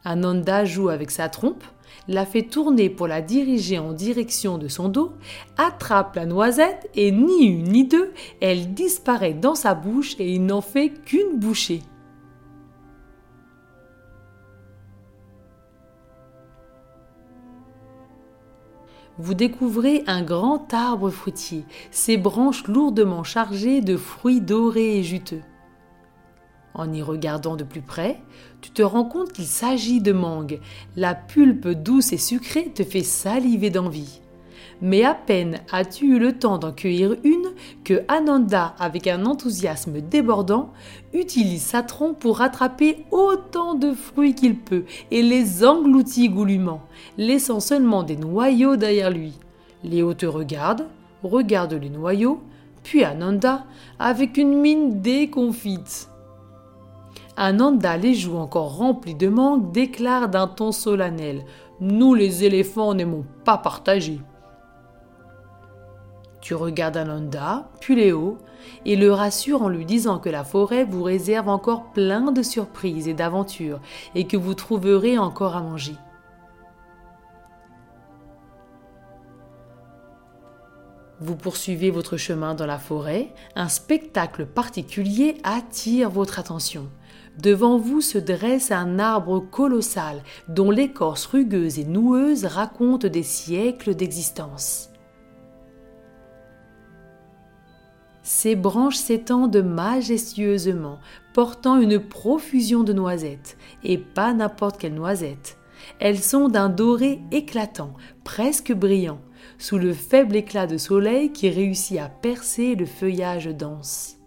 Ananda 0.04 0.64
joue 0.64 0.88
avec 0.88 1.10
sa 1.10 1.28
trompe, 1.28 1.62
la 2.08 2.26
fait 2.26 2.42
tourner 2.42 2.90
pour 2.90 3.06
la 3.06 3.20
diriger 3.20 3.78
en 3.78 3.92
direction 3.92 4.58
de 4.58 4.68
son 4.68 4.88
dos, 4.88 5.12
attrape 5.56 6.16
la 6.16 6.26
noisette 6.26 6.90
et 6.94 7.12
ni 7.12 7.44
une 7.44 7.64
ni 7.64 7.84
deux, 7.84 8.12
elle 8.40 8.74
disparaît 8.74 9.34
dans 9.34 9.54
sa 9.54 9.74
bouche 9.74 10.16
et 10.18 10.32
il 10.32 10.44
n'en 10.44 10.60
fait 10.60 10.90
qu'une 10.90 11.38
bouchée. 11.38 11.82
vous 19.18 19.34
découvrez 19.34 20.02
un 20.06 20.22
grand 20.22 20.72
arbre 20.72 21.10
fruitier, 21.10 21.64
ses 21.90 22.16
branches 22.16 22.66
lourdement 22.66 23.24
chargées 23.24 23.80
de 23.80 23.96
fruits 23.96 24.40
dorés 24.40 24.98
et 24.98 25.02
juteux. 25.02 25.42
En 26.74 26.92
y 26.92 27.02
regardant 27.02 27.56
de 27.56 27.64
plus 27.64 27.82
près, 27.82 28.20
tu 28.60 28.70
te 28.70 28.82
rends 28.82 29.04
compte 29.04 29.32
qu'il 29.32 29.46
s'agit 29.46 30.00
de 30.00 30.12
mangue. 30.12 30.60
La 30.96 31.14
pulpe 31.14 31.68
douce 31.68 32.12
et 32.12 32.18
sucrée 32.18 32.72
te 32.74 32.82
fait 32.82 33.02
saliver 33.02 33.70
d'envie. 33.70 34.20
Mais 34.80 35.04
à 35.04 35.14
peine 35.14 35.60
as-tu 35.70 36.16
eu 36.16 36.18
le 36.18 36.32
temps 36.32 36.58
d'en 36.58 36.72
cueillir 36.72 37.16
une 37.22 37.52
que 37.84 38.02
Ananda, 38.08 38.74
avec 38.80 39.06
un 39.06 39.26
enthousiasme 39.26 40.00
débordant, 40.00 40.72
utilise 41.12 41.62
sa 41.62 41.82
trompe 41.82 42.18
pour 42.18 42.38
rattraper 42.38 43.04
autant 43.12 43.74
de 43.74 43.92
fruits 43.92 44.34
qu'il 44.34 44.56
peut 44.56 44.84
et 45.12 45.22
les 45.22 45.64
engloutit 45.64 46.28
goulûment, 46.28 46.82
laissant 47.16 47.60
seulement 47.60 48.02
des 48.02 48.16
noyaux 48.16 48.76
derrière 48.76 49.10
lui. 49.10 49.34
Léo 49.84 50.14
te 50.14 50.26
regarde, 50.26 50.88
regarde 51.22 51.74
les 51.74 51.90
noyaux, 51.90 52.42
puis 52.82 53.04
Ananda, 53.04 53.64
avec 54.00 54.36
une 54.36 54.60
mine 54.60 55.00
déconfite. 55.00 56.08
Ananda, 57.36 57.96
les 57.96 58.14
joues 58.14 58.36
encore 58.36 58.76
remplies 58.76 59.14
de 59.14 59.28
mangue, 59.28 59.72
déclare 59.72 60.28
d'un 60.28 60.46
ton 60.46 60.70
solennel 60.70 61.44
Nous, 61.80 62.14
les 62.14 62.44
éléphants, 62.44 62.94
n'aimons 62.94 63.24
pas 63.44 63.56
partager. 63.56 64.20
Tu 66.42 66.54
regardes 66.54 66.96
Ananda, 66.96 67.70
puis 67.80 67.94
Léo, 67.94 68.38
et 68.84 68.96
le 68.96 69.12
rassure 69.12 69.62
en 69.62 69.68
lui 69.68 69.86
disant 69.86 70.18
que 70.18 70.28
la 70.28 70.44
forêt 70.44 70.84
vous 70.84 71.02
réserve 71.02 71.48
encore 71.48 71.92
plein 71.92 72.32
de 72.32 72.42
surprises 72.42 73.08
et 73.08 73.14
d'aventures, 73.14 73.80
et 74.14 74.26
que 74.26 74.36
vous 74.36 74.54
trouverez 74.54 75.16
encore 75.18 75.56
à 75.56 75.62
manger. 75.62 75.94
Vous 81.20 81.36
poursuivez 81.36 81.92
votre 81.92 82.16
chemin 82.16 82.54
dans 82.54 82.66
la 82.66 82.80
forêt, 82.80 83.32
un 83.54 83.68
spectacle 83.68 84.44
particulier 84.44 85.36
attire 85.44 86.10
votre 86.10 86.40
attention. 86.40 86.88
Devant 87.40 87.78
vous 87.78 88.00
se 88.00 88.18
dresse 88.18 88.70
un 88.70 88.98
arbre 88.98 89.40
colossal 89.40 90.22
dont 90.48 90.70
l'écorce 90.70 91.26
rugueuse 91.26 91.78
et 91.78 91.84
noueuse 91.84 92.44
raconte 92.44 93.06
des 93.06 93.22
siècles 93.22 93.94
d'existence. 93.94 94.90
Ses 98.22 98.54
branches 98.54 98.96
s'étendent 98.96 99.64
majestueusement, 99.64 100.98
portant 101.34 101.80
une 101.80 101.98
profusion 101.98 102.84
de 102.84 102.92
noisettes, 102.92 103.56
et 103.82 103.98
pas 103.98 104.32
n'importe 104.32 104.78
quelle 104.78 104.94
noisette. 104.94 105.58
Elles 105.98 106.20
sont 106.20 106.48
d'un 106.48 106.68
doré 106.68 107.20
éclatant, 107.32 107.94
presque 108.22 108.72
brillant, 108.72 109.20
sous 109.58 109.78
le 109.78 109.92
faible 109.92 110.36
éclat 110.36 110.68
de 110.68 110.76
soleil 110.76 111.32
qui 111.32 111.50
réussit 111.50 111.98
à 111.98 112.08
percer 112.08 112.76
le 112.76 112.86
feuillage 112.86 113.46
dense. 113.46 114.21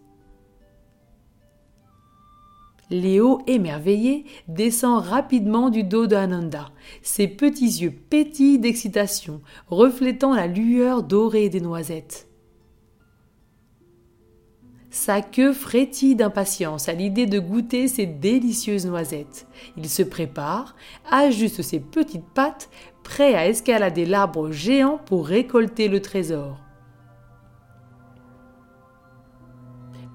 Léo, 2.91 3.41
émerveillé, 3.47 4.25
descend 4.47 5.03
rapidement 5.03 5.69
du 5.69 5.83
dos 5.83 6.05
d'Ananda. 6.05 6.69
Ses 7.01 7.27
petits 7.27 7.81
yeux 7.81 7.91
pétillent 7.91 8.59
d'excitation, 8.59 9.41
reflétant 9.67 10.35
la 10.35 10.45
lueur 10.45 11.01
dorée 11.01 11.49
des 11.49 11.61
noisettes. 11.61 12.27
Sa 14.91 15.21
queue 15.21 15.51
frétille 15.51 16.15
d'impatience 16.15 16.87
à 16.87 16.93
l'idée 16.93 17.25
de 17.25 17.39
goûter 17.39 17.89
ces 17.89 18.05
délicieuses 18.05 18.85
noisettes. 18.85 19.45
Il 19.75 19.89
se 19.89 20.03
prépare, 20.03 20.75
ajuste 21.11 21.63
ses 21.63 21.81
petites 21.81 22.23
pattes, 22.33 22.69
prêt 23.03 23.35
à 23.35 23.47
escalader 23.47 24.05
l'arbre 24.05 24.51
géant 24.51 24.99
pour 25.05 25.27
récolter 25.27 25.89
le 25.89 26.01
trésor. 26.01 26.64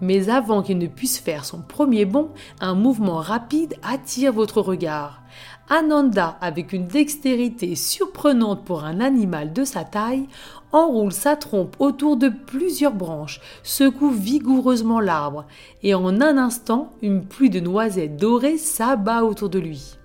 Mais 0.01 0.31
avant 0.31 0.63
qu'il 0.63 0.79
ne 0.79 0.87
puisse 0.87 1.19
faire 1.19 1.45
son 1.45 1.61
premier 1.61 2.05
bond, 2.05 2.31
un 2.61 2.75
mouvement 2.75 3.19
rapide 3.19 3.75
attire 3.83 4.33
votre 4.33 4.61
regard. 4.61 5.23
Ananda, 5.69 6.37
avec 6.41 6.73
une 6.73 6.89
dextérité 6.89 7.77
surprenante 7.77 8.65
pour 8.65 8.85
un 8.85 9.01
animal 9.01 9.53
de 9.53 9.65
sa 9.65 9.85
taille, 9.85 10.27
enroule 10.73 11.13
sa 11.13 11.37
trompe 11.37 11.77
autour 11.79 12.17
de 12.17 12.29
plusieurs 12.29 12.95
branches, 12.95 13.41
secoue 13.63 14.11
vigoureusement 14.11 15.01
l'arbre, 15.01 15.47
et 15.83 15.95
en 15.95 16.21
un 16.21 16.39
instant, 16.39 16.93
une 17.03 17.25
pluie 17.25 17.51
de 17.51 17.61
noisettes 17.61 18.17
dorées 18.17 18.59
s'abat 18.59 19.25
autour 19.25 19.49
de 19.49 19.59
lui. 19.59 19.97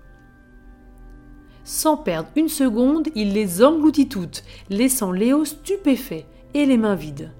Sans 1.64 1.96
perdre 1.96 2.28
une 2.36 2.48
seconde, 2.48 3.08
il 3.16 3.32
les 3.32 3.64
engloutit 3.64 4.08
toutes, 4.08 4.44
laissant 4.70 5.10
Léo 5.10 5.44
stupéfait 5.44 6.26
et 6.54 6.64
les 6.64 6.78
mains 6.78 6.94
vides. 6.94 7.32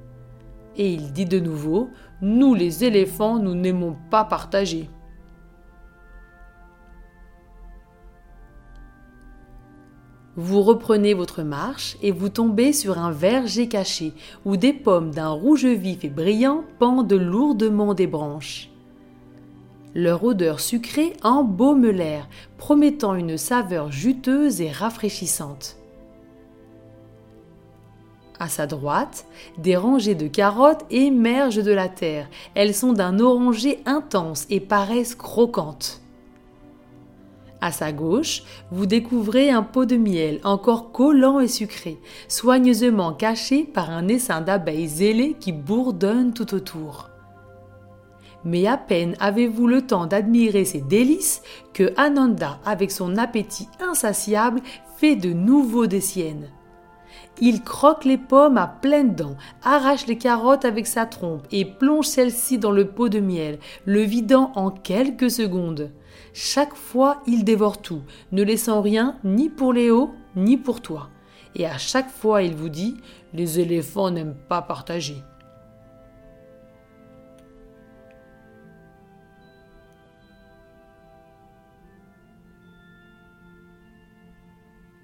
Et 0.76 0.92
il 0.92 1.12
dit 1.12 1.26
de 1.26 1.38
nouveau 1.38 1.90
Nous, 2.22 2.54
les 2.54 2.84
éléphants, 2.84 3.38
nous 3.38 3.54
n'aimons 3.54 3.96
pas 4.10 4.24
partager. 4.24 4.88
Vous 10.38 10.62
reprenez 10.62 11.14
votre 11.14 11.42
marche 11.42 11.96
et 12.02 12.10
vous 12.10 12.28
tombez 12.28 12.74
sur 12.74 12.98
un 12.98 13.10
verger 13.10 13.68
caché 13.68 14.12
où 14.44 14.56
des 14.58 14.74
pommes 14.74 15.10
d'un 15.10 15.30
rouge 15.30 15.64
vif 15.64 16.04
et 16.04 16.10
brillant 16.10 16.64
pendent 16.78 17.12
lourdement 17.12 17.94
des 17.94 18.06
branches. 18.06 18.70
Leur 19.94 20.24
odeur 20.24 20.60
sucrée 20.60 21.14
embaume 21.22 21.86
l'air, 21.86 22.28
promettant 22.58 23.14
une 23.14 23.38
saveur 23.38 23.90
juteuse 23.90 24.60
et 24.60 24.70
rafraîchissante. 24.70 25.78
À 28.38 28.48
sa 28.48 28.66
droite, 28.66 29.26
des 29.56 29.76
rangées 29.76 30.14
de 30.14 30.28
carottes 30.28 30.84
émergent 30.90 31.62
de 31.62 31.72
la 31.72 31.88
terre. 31.88 32.28
Elles 32.54 32.74
sont 32.74 32.92
d'un 32.92 33.18
orangé 33.18 33.80
intense 33.86 34.46
et 34.50 34.60
paraissent 34.60 35.14
croquantes. 35.14 36.02
À 37.62 37.72
sa 37.72 37.90
gauche, 37.92 38.42
vous 38.70 38.84
découvrez 38.84 39.50
un 39.50 39.62
pot 39.62 39.86
de 39.86 39.96
miel 39.96 40.40
encore 40.44 40.92
collant 40.92 41.40
et 41.40 41.48
sucré, 41.48 41.98
soigneusement 42.28 43.14
caché 43.14 43.64
par 43.64 43.90
un 43.90 44.08
essaim 44.08 44.42
d'abeilles 44.42 44.88
zélées 44.88 45.36
qui 45.40 45.52
bourdonnent 45.52 46.34
tout 46.34 46.54
autour. 46.54 47.08
Mais 48.44 48.66
à 48.66 48.76
peine 48.76 49.16
avez-vous 49.18 49.66
le 49.66 49.86
temps 49.86 50.06
d'admirer 50.06 50.66
ces 50.66 50.82
délices 50.82 51.42
que 51.72 51.92
Ananda, 51.96 52.60
avec 52.66 52.90
son 52.90 53.16
appétit 53.16 53.68
insatiable, 53.80 54.60
fait 54.98 55.16
de 55.16 55.32
nouveau 55.32 55.86
des 55.86 56.02
siennes. 56.02 56.50
Il 57.40 57.62
croque 57.62 58.04
les 58.04 58.16
pommes 58.16 58.56
à 58.56 58.66
pleines 58.66 59.14
dents, 59.14 59.36
arrache 59.62 60.06
les 60.06 60.16
carottes 60.16 60.64
avec 60.64 60.86
sa 60.86 61.04
trompe 61.04 61.46
et 61.52 61.66
plonge 61.66 62.06
celles-ci 62.06 62.58
dans 62.58 62.70
le 62.70 62.86
pot 62.86 63.10
de 63.10 63.20
miel, 63.20 63.58
le 63.84 64.00
vidant 64.00 64.52
en 64.54 64.70
quelques 64.70 65.30
secondes. 65.30 65.90
Chaque 66.32 66.74
fois, 66.74 67.22
il 67.26 67.44
dévore 67.44 67.82
tout, 67.82 68.02
ne 68.32 68.42
laissant 68.42 68.80
rien 68.80 69.16
ni 69.22 69.50
pour 69.50 69.74
Léo, 69.74 70.14
ni 70.34 70.56
pour 70.56 70.80
toi. 70.80 71.10
Et 71.54 71.66
à 71.66 71.76
chaque 71.78 72.10
fois, 72.10 72.42
il 72.42 72.54
vous 72.54 72.70
dit 72.70 72.96
Les 73.34 73.60
éléphants 73.60 74.10
n'aiment 74.10 74.36
pas 74.48 74.62
partager. 74.62 75.16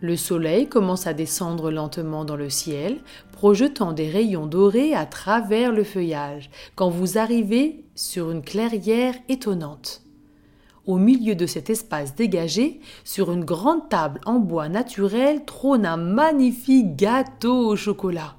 Le 0.02 0.16
soleil 0.16 0.68
commence 0.68 1.06
à 1.06 1.14
descendre 1.14 1.71
lentement 1.71 2.25
dans 2.25 2.35
le 2.35 2.50
ciel, 2.50 2.99
projetant 3.30 3.92
des 3.92 4.11
rayons 4.11 4.47
dorés 4.47 4.94
à 4.94 5.06
travers 5.06 5.71
le 5.71 5.85
feuillage, 5.85 6.50
quand 6.75 6.90
vous 6.90 7.18
arrivez 7.18 7.85
sur 7.94 8.32
une 8.32 8.42
clairière 8.42 9.14
étonnante. 9.28 10.02
Au 10.87 10.97
milieu 10.97 11.37
de 11.37 11.47
cet 11.47 11.71
espace 11.71 12.16
dégagé, 12.16 12.80
sur 13.04 13.30
une 13.30 13.44
grande 13.44 13.88
table 13.88 14.21
en 14.26 14.40
bois 14.40 14.68
naturel, 14.68 15.44
trône 15.44 15.87
un 15.87 15.99
magnifique 15.99 16.97
gâteau 16.97 17.68
au 17.68 17.76
chocolat. 17.76 18.35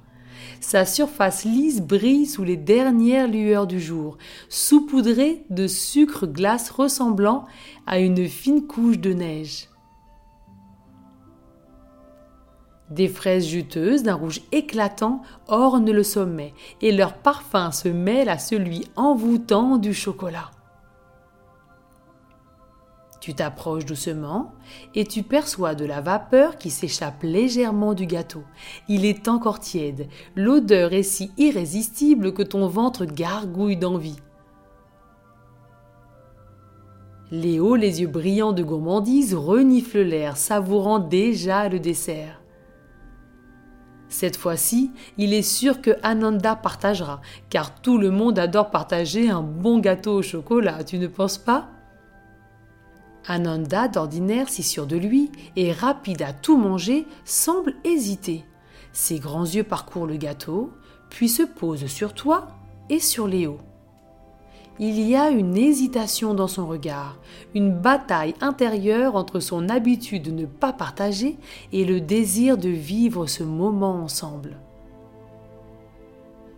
Sa 0.60 0.84
surface 0.84 1.46
lisse 1.46 1.80
brille 1.80 2.26
sous 2.26 2.44
les 2.44 2.58
dernières 2.58 3.26
lueurs 3.26 3.66
du 3.66 3.80
jour, 3.80 4.18
saupoudré 4.50 5.46
de 5.48 5.66
sucre 5.66 6.26
glace 6.26 6.68
ressemblant 6.68 7.46
à 7.86 8.00
une 8.00 8.28
fine 8.28 8.66
couche 8.66 8.98
de 8.98 9.14
neige. 9.14 9.70
Des 12.90 13.08
fraises 13.08 13.46
juteuses 13.46 14.02
d'un 14.02 14.14
rouge 14.14 14.42
éclatant 14.52 15.22
ornent 15.48 15.90
le 15.90 16.02
sommet 16.02 16.52
et 16.82 16.92
leur 16.92 17.14
parfum 17.14 17.72
se 17.72 17.88
mêle 17.88 18.28
à 18.28 18.38
celui 18.38 18.86
envoûtant 18.94 19.78
du 19.78 19.94
chocolat. 19.94 20.50
Tu 23.24 23.32
t'approches 23.32 23.86
doucement 23.86 24.52
et 24.94 25.06
tu 25.06 25.22
perçois 25.22 25.74
de 25.74 25.86
la 25.86 26.02
vapeur 26.02 26.58
qui 26.58 26.68
s'échappe 26.68 27.22
légèrement 27.22 27.94
du 27.94 28.04
gâteau. 28.04 28.42
Il 28.86 29.06
est 29.06 29.28
encore 29.28 29.60
tiède. 29.60 30.08
L'odeur 30.36 30.92
est 30.92 31.02
si 31.02 31.30
irrésistible 31.38 32.34
que 32.34 32.42
ton 32.42 32.68
ventre 32.68 33.06
gargouille 33.06 33.78
d'envie. 33.78 34.18
Léo, 37.30 37.76
les 37.76 38.02
yeux 38.02 38.08
brillants 38.08 38.52
de 38.52 38.62
gourmandise, 38.62 39.34
renifle 39.34 40.02
l'air, 40.02 40.36
savourant 40.36 40.98
déjà 40.98 41.70
le 41.70 41.80
dessert. 41.80 42.43
Cette 44.14 44.36
fois-ci, 44.36 44.92
il 45.18 45.34
est 45.34 45.42
sûr 45.42 45.82
que 45.82 45.90
Ananda 46.04 46.54
partagera, 46.54 47.20
car 47.50 47.74
tout 47.82 47.98
le 47.98 48.12
monde 48.12 48.38
adore 48.38 48.70
partager 48.70 49.28
un 49.28 49.42
bon 49.42 49.80
gâteau 49.80 50.12
au 50.12 50.22
chocolat, 50.22 50.84
tu 50.84 50.98
ne 50.98 51.08
penses 51.08 51.36
pas? 51.36 51.66
Ananda, 53.26 53.88
d'ordinaire 53.88 54.48
si 54.48 54.62
sûr 54.62 54.86
de 54.86 54.96
lui 54.96 55.32
et 55.56 55.72
rapide 55.72 56.22
à 56.22 56.32
tout 56.32 56.56
manger, 56.56 57.08
semble 57.24 57.74
hésiter. 57.82 58.44
Ses 58.92 59.18
grands 59.18 59.46
yeux 59.46 59.64
parcourent 59.64 60.06
le 60.06 60.14
gâteau, 60.14 60.70
puis 61.10 61.28
se 61.28 61.42
posent 61.42 61.88
sur 61.88 62.14
toi 62.14 62.46
et 62.90 63.00
sur 63.00 63.26
Léo. 63.26 63.58
Il 64.80 65.00
y 65.00 65.14
a 65.14 65.30
une 65.30 65.56
hésitation 65.56 66.34
dans 66.34 66.48
son 66.48 66.66
regard, 66.66 67.18
une 67.54 67.72
bataille 67.72 68.34
intérieure 68.40 69.14
entre 69.14 69.38
son 69.38 69.68
habitude 69.68 70.24
de 70.24 70.30
ne 70.32 70.46
pas 70.46 70.72
partager 70.72 71.36
et 71.72 71.84
le 71.84 72.00
désir 72.00 72.58
de 72.58 72.70
vivre 72.70 73.26
ce 73.26 73.44
moment 73.44 74.02
ensemble. 74.02 74.56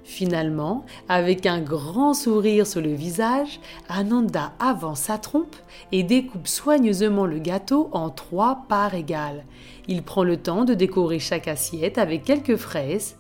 Finalement, 0.02 0.86
avec 1.08 1.44
un 1.46 1.60
grand 1.60 2.14
sourire 2.14 2.66
sur 2.66 2.80
le 2.80 2.94
visage, 2.94 3.60
Ananda 3.88 4.52
avance 4.60 5.00
sa 5.00 5.18
trompe 5.18 5.56
et 5.92 6.04
découpe 6.04 6.46
soigneusement 6.46 7.26
le 7.26 7.38
gâteau 7.38 7.90
en 7.92 8.08
trois 8.08 8.62
parts 8.68 8.94
égales. 8.94 9.44
Il 9.88 10.02
prend 10.02 10.22
le 10.22 10.36
temps 10.36 10.64
de 10.64 10.74
décorer 10.74 11.18
chaque 11.18 11.48
assiette 11.48 11.98
avec 11.98 12.22
quelques 12.22 12.56
fraises, 12.56 13.16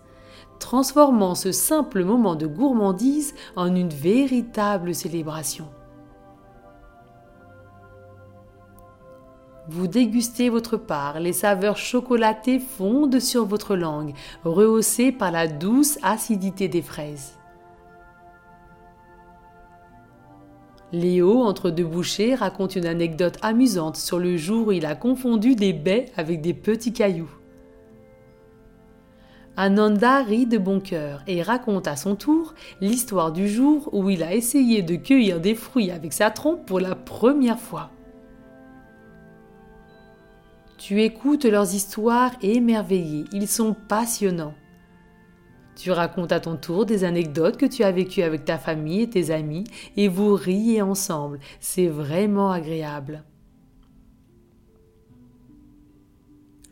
transformant 0.58 1.34
ce 1.34 1.52
simple 1.52 2.04
moment 2.04 2.34
de 2.34 2.46
gourmandise 2.46 3.34
en 3.56 3.74
une 3.74 3.88
véritable 3.88 4.94
célébration. 4.94 5.66
Vous 9.68 9.88
dégustez 9.88 10.48
votre 10.48 10.76
part, 10.76 11.18
les 11.18 11.32
saveurs 11.32 11.76
chocolatées 11.76 12.60
fondent 12.60 13.18
sur 13.18 13.44
votre 13.46 13.74
langue, 13.74 14.14
rehaussées 14.44 15.10
par 15.10 15.32
la 15.32 15.48
douce 15.48 15.98
acidité 16.02 16.68
des 16.68 16.82
fraises. 16.82 17.36
Léo, 20.92 21.42
entre 21.42 21.70
deux 21.70 21.84
bouchées, 21.84 22.36
raconte 22.36 22.76
une 22.76 22.86
anecdote 22.86 23.38
amusante 23.42 23.96
sur 23.96 24.20
le 24.20 24.36
jour 24.36 24.68
où 24.68 24.72
il 24.72 24.86
a 24.86 24.94
confondu 24.94 25.56
des 25.56 25.72
baies 25.72 26.06
avec 26.16 26.40
des 26.40 26.54
petits 26.54 26.92
cailloux. 26.92 27.30
Ananda 29.58 30.22
rit 30.22 30.46
de 30.46 30.58
bon 30.58 30.80
cœur 30.80 31.22
et 31.26 31.42
raconte 31.42 31.88
à 31.88 31.96
son 31.96 32.14
tour 32.14 32.52
l'histoire 32.82 33.32
du 33.32 33.48
jour 33.48 33.88
où 33.92 34.10
il 34.10 34.22
a 34.22 34.34
essayé 34.34 34.82
de 34.82 34.96
cueillir 34.96 35.40
des 35.40 35.54
fruits 35.54 35.90
avec 35.90 36.12
sa 36.12 36.30
trompe 36.30 36.66
pour 36.66 36.78
la 36.78 36.94
première 36.94 37.58
fois. 37.58 37.90
Tu 40.76 41.00
écoutes 41.02 41.46
leurs 41.46 41.74
histoires 41.74 42.32
émerveillées, 42.42 43.24
ils 43.32 43.48
sont 43.48 43.74
passionnants. 43.88 44.54
Tu 45.74 45.90
racontes 45.90 46.32
à 46.32 46.40
ton 46.40 46.56
tour 46.56 46.84
des 46.84 47.04
anecdotes 47.04 47.56
que 47.56 47.64
tu 47.64 47.82
as 47.82 47.92
vécues 47.92 48.22
avec 48.22 48.44
ta 48.44 48.58
famille 48.58 49.02
et 49.02 49.10
tes 49.10 49.30
amis 49.30 49.64
et 49.96 50.08
vous 50.08 50.34
riez 50.34 50.82
ensemble, 50.82 51.38
c'est 51.60 51.88
vraiment 51.88 52.50
agréable. 52.50 53.24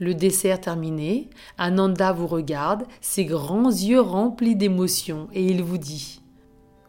Le 0.00 0.14
dessert 0.14 0.60
terminé, 0.60 1.30
Ananda 1.56 2.12
vous 2.12 2.26
regarde, 2.26 2.84
ses 3.00 3.24
grands 3.24 3.70
yeux 3.70 4.00
remplis 4.00 4.56
d'émotion, 4.56 5.28
et 5.32 5.44
il 5.44 5.62
vous 5.62 5.78
dit 5.78 6.20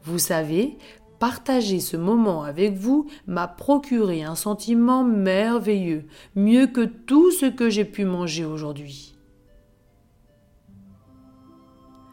Vous 0.03 0.17
savez, 0.17 0.77
partager 1.19 1.79
ce 1.79 1.97
moment 1.97 2.43
avec 2.43 2.73
vous 2.73 3.07
m'a 3.27 3.47
procuré 3.47 4.23
un 4.23 4.35
sentiment 4.35 5.03
merveilleux, 5.03 6.05
mieux 6.35 6.67
que 6.67 6.85
tout 6.85 7.31
ce 7.31 7.45
que 7.45 7.69
j'ai 7.69 7.85
pu 7.85 8.05
manger 8.05 8.45
aujourd'hui. 8.45 9.15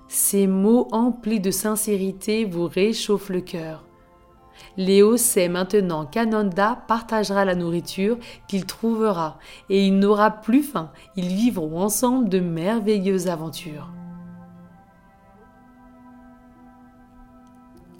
Ces 0.08 0.46
mots 0.46 0.88
emplis 0.92 1.40
de 1.40 1.50
sincérité 1.50 2.44
vous 2.44 2.68
réchauffent 2.68 3.30
le 3.30 3.40
cœur. 3.40 3.86
Léo 4.76 5.16
sait 5.16 5.48
maintenant 5.48 6.06
qu'Ananda 6.06 6.82
partagera 6.88 7.44
la 7.44 7.54
nourriture 7.54 8.18
qu'il 8.48 8.66
trouvera 8.66 9.38
et 9.68 9.86
il 9.86 9.98
n'aura 9.98 10.30
plus 10.30 10.62
faim. 10.62 10.90
Ils 11.16 11.28
vivront 11.28 11.80
ensemble 11.80 12.28
de 12.28 12.40
merveilleuses 12.40 13.28
aventures. 13.28 13.88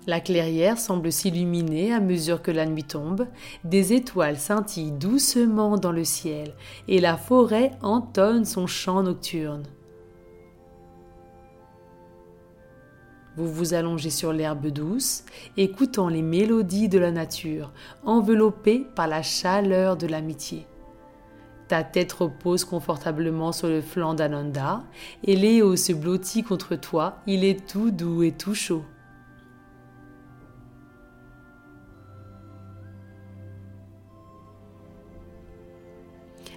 La 0.06 0.18
clairière 0.18 0.78
semble 0.78 1.12
s'illuminer 1.12 1.92
à 1.92 2.00
mesure 2.00 2.42
que 2.42 2.50
la 2.50 2.66
nuit 2.66 2.82
tombe, 2.82 3.28
des 3.62 3.92
étoiles 3.92 4.38
scintillent 4.38 4.90
doucement 4.90 5.76
dans 5.76 5.92
le 5.92 6.04
ciel 6.04 6.54
et 6.88 7.00
la 7.00 7.16
forêt 7.16 7.70
entonne 7.82 8.44
son 8.44 8.66
chant 8.66 9.04
nocturne. 9.04 9.62
Vous 13.36 13.50
vous 13.50 13.72
allongez 13.72 14.10
sur 14.10 14.32
l'herbe 14.32 14.66
douce, 14.66 15.24
écoutant 15.56 16.08
les 16.08 16.20
mélodies 16.20 16.90
de 16.90 16.98
la 16.98 17.10
nature, 17.10 17.72
enveloppée 18.04 18.86
par 18.94 19.06
la 19.06 19.22
chaleur 19.22 19.96
de 19.96 20.06
l'amitié. 20.06 20.66
Ta 21.66 21.82
tête 21.82 22.12
repose 22.12 22.66
confortablement 22.66 23.52
sur 23.52 23.68
le 23.68 23.80
flanc 23.80 24.12
d'Ananda 24.12 24.82
et 25.24 25.34
Léo 25.34 25.76
se 25.76 25.94
blottit 25.94 26.42
contre 26.42 26.76
toi, 26.76 27.16
il 27.26 27.44
est 27.44 27.66
tout 27.66 27.90
doux 27.90 28.22
et 28.22 28.32
tout 28.32 28.54
chaud. 28.54 28.84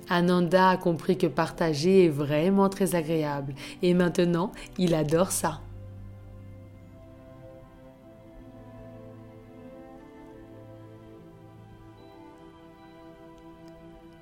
Ananda 0.10 0.70
a 0.70 0.78
compris 0.78 1.18
que 1.18 1.28
partager 1.28 2.06
est 2.06 2.10
vraiment 2.10 2.68
très 2.68 2.96
agréable 2.96 3.56
et 3.82 3.94
maintenant 3.94 4.52
il 4.78 4.94
adore 4.94 5.32
ça. 5.32 5.62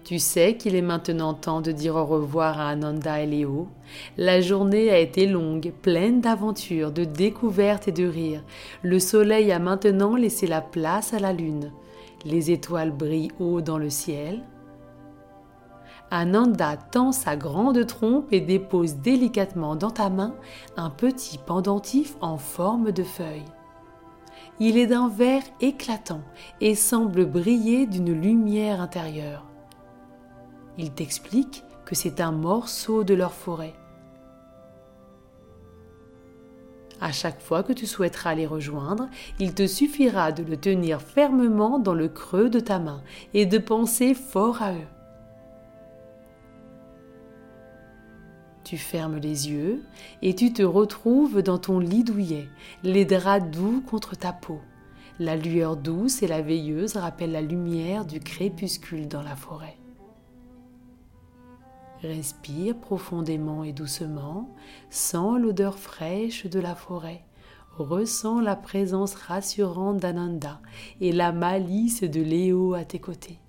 Tu 0.03 0.19
sais 0.19 0.57
qu'il 0.57 0.75
est 0.75 0.81
maintenant 0.81 1.33
temps 1.33 1.61
de 1.61 1.71
dire 1.71 1.95
au 1.95 2.03
revoir 2.03 2.59
à 2.59 2.69
Ananda 2.69 3.21
et 3.21 3.25
Léo. 3.25 3.69
La 4.17 4.41
journée 4.41 4.89
a 4.89 4.99
été 4.99 5.25
longue, 5.25 5.71
pleine 5.81 6.19
d'aventures, 6.19 6.91
de 6.91 7.05
découvertes 7.05 7.87
et 7.87 7.93
de 7.93 8.05
rires. 8.05 8.43
Le 8.81 8.99
soleil 8.99 9.53
a 9.53 9.59
maintenant 9.59 10.17
laissé 10.17 10.45
la 10.45 10.59
place 10.59 11.13
à 11.13 11.19
la 11.19 11.31
lune. 11.31 11.71
Les 12.25 12.51
étoiles 12.51 12.91
brillent 12.91 13.31
haut 13.39 13.61
dans 13.61 13.77
le 13.77 13.89
ciel. 13.89 14.43
Ananda 16.11 16.75
tend 16.75 17.13
sa 17.13 17.37
grande 17.37 17.87
trompe 17.87 18.27
et 18.33 18.41
dépose 18.41 18.95
délicatement 18.95 19.77
dans 19.77 19.89
ta 19.89 20.09
main 20.09 20.35
un 20.75 20.89
petit 20.89 21.37
pendentif 21.37 22.17
en 22.19 22.37
forme 22.37 22.91
de 22.91 23.03
feuille. 23.03 23.45
Il 24.59 24.77
est 24.77 24.87
d'un 24.87 25.07
vert 25.07 25.43
éclatant 25.61 26.21
et 26.59 26.75
semble 26.75 27.25
briller 27.25 27.87
d'une 27.87 28.13
lumière 28.13 28.81
intérieure. 28.81 29.52
Il 30.77 30.91
t'explique 30.91 31.63
que 31.85 31.95
c'est 31.95 32.21
un 32.21 32.31
morceau 32.31 33.03
de 33.03 33.13
leur 33.13 33.33
forêt. 33.33 33.73
À 37.01 37.11
chaque 37.11 37.41
fois 37.41 37.63
que 37.63 37.73
tu 37.73 37.85
souhaiteras 37.85 38.33
les 38.33 38.47
rejoindre, 38.47 39.09
il 39.39 39.53
te 39.53 39.67
suffira 39.67 40.31
de 40.31 40.41
le 40.41 40.55
tenir 40.55 41.01
fermement 41.01 41.77
dans 41.77 41.93
le 41.93 42.07
creux 42.07 42.49
de 42.49 42.61
ta 42.61 42.79
main 42.79 43.03
et 43.33 43.45
de 43.45 43.57
penser 43.57 44.13
fort 44.13 44.61
à 44.61 44.73
eux. 44.73 44.87
Tu 48.63 48.77
fermes 48.77 49.17
les 49.17 49.49
yeux 49.51 49.83
et 50.21 50.33
tu 50.33 50.53
te 50.53 50.63
retrouves 50.63 51.41
dans 51.41 51.57
ton 51.57 51.79
lit 51.79 52.05
douillet, 52.05 52.47
les 52.83 53.03
draps 53.03 53.51
doux 53.51 53.83
contre 53.85 54.15
ta 54.15 54.31
peau. 54.31 54.61
La 55.19 55.35
lueur 55.35 55.75
douce 55.75 56.23
et 56.23 56.27
la 56.27 56.41
veilleuse 56.41 56.95
rappellent 56.95 57.33
la 57.33 57.41
lumière 57.41 58.05
du 58.05 58.21
crépuscule 58.21 59.09
dans 59.09 59.21
la 59.21 59.35
forêt. 59.35 59.77
Respire 62.03 62.77
profondément 62.77 63.63
et 63.63 63.71
doucement, 63.71 64.53
sens 64.89 65.39
l'odeur 65.39 65.79
fraîche 65.79 66.45
de 66.45 66.59
la 66.59 66.75
forêt, 66.75 67.23
ressens 67.77 68.41
la 68.41 68.57
présence 68.57 69.15
rassurante 69.15 69.97
d'Ananda 69.97 70.59
et 70.99 71.13
la 71.13 71.31
malice 71.31 72.03
de 72.03 72.21
Léo 72.21 72.73
à 72.73 72.83
tes 72.83 72.99
côtés. 72.99 73.39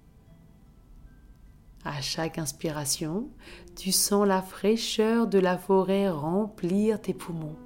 À 1.84 2.00
chaque 2.00 2.38
inspiration, 2.38 3.28
tu 3.74 3.90
sens 3.90 4.24
la 4.24 4.40
fraîcheur 4.40 5.26
de 5.26 5.40
la 5.40 5.58
forêt 5.58 6.08
remplir 6.08 7.00
tes 7.00 7.12
poumons. 7.12 7.58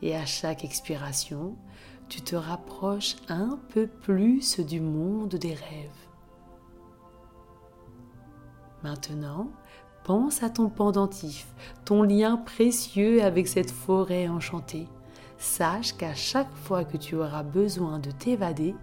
Et 0.00 0.14
à 0.14 0.26
chaque 0.26 0.64
expiration, 0.64 1.56
tu 2.08 2.20
te 2.20 2.36
rapproches 2.36 3.16
un 3.28 3.58
peu 3.70 3.88
plus 3.88 4.60
du 4.60 4.80
monde 4.80 5.34
des 5.34 5.54
rêves. 5.54 6.04
Maintenant, 8.84 9.50
Pense 10.04 10.42
à 10.42 10.50
ton 10.50 10.68
pendentif, 10.68 11.46
ton 11.86 12.02
lien 12.02 12.36
précieux 12.36 13.22
avec 13.22 13.48
cette 13.48 13.70
forêt 13.70 14.28
enchantée. 14.28 14.86
Sache 15.38 15.94
qu'à 15.94 16.14
chaque 16.14 16.54
fois 16.54 16.84
que 16.84 16.98
tu 16.98 17.16
auras 17.16 17.42
besoin 17.42 17.98
de 17.98 18.10
t'évader, 18.10 18.74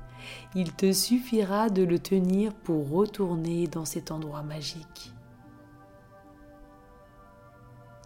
il 0.56 0.74
te 0.74 0.92
suffira 0.92 1.70
de 1.70 1.84
le 1.84 2.00
tenir 2.00 2.56
pour 2.56 2.90
retourner 2.90 3.68
dans 3.68 3.86
cet 3.86 4.10
endroit 4.10 4.42
magique. 4.42 5.14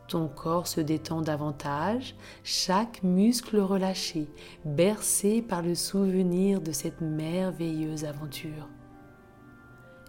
Ton 0.10 0.28
corps 0.28 0.68
se 0.68 0.82
détend 0.82 1.22
davantage, 1.22 2.16
chaque 2.44 3.02
muscle 3.02 3.60
relâché, 3.60 4.28
bercé 4.66 5.42
par 5.42 5.62
le 5.62 5.74
souvenir 5.74 6.60
de 6.60 6.74
cette 6.74 7.00
merveilleuse 7.00 8.04
aventure. 8.04 8.68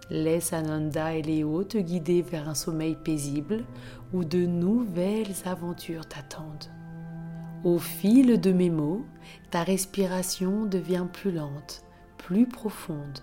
Laisse 0.09 0.53
Ananda 0.53 1.13
et 1.13 1.21
Léo 1.21 1.63
te 1.63 1.77
guider 1.77 2.21
vers 2.21 2.47
un 2.47 2.55
sommeil 2.55 2.95
paisible 2.95 3.65
où 4.13 4.23
de 4.23 4.45
nouvelles 4.45 5.35
aventures 5.45 6.07
t'attendent. 6.07 6.71
Au 7.63 7.77
fil 7.77 8.39
de 8.39 8.51
mes 8.51 8.69
mots, 8.69 9.03
ta 9.51 9.63
respiration 9.63 10.65
devient 10.65 11.07
plus 11.11 11.31
lente, 11.31 11.83
plus 12.17 12.47
profonde. 12.47 13.19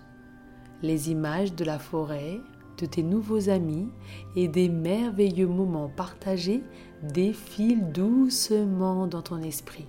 Les 0.83 1.09
images 1.09 1.55
de 1.55 1.65
la 1.65 1.79
forêt, 1.79 2.39
de 2.77 2.85
tes 2.85 3.01
nouveaux 3.01 3.49
amis 3.49 3.87
et 4.35 4.47
des 4.47 4.69
merveilleux 4.69 5.47
moments 5.47 5.89
partagés 5.89 6.63
défilent 7.01 7.91
doucement 7.91 9.07
dans 9.07 9.21
ton 9.21 9.41
esprit, 9.41 9.87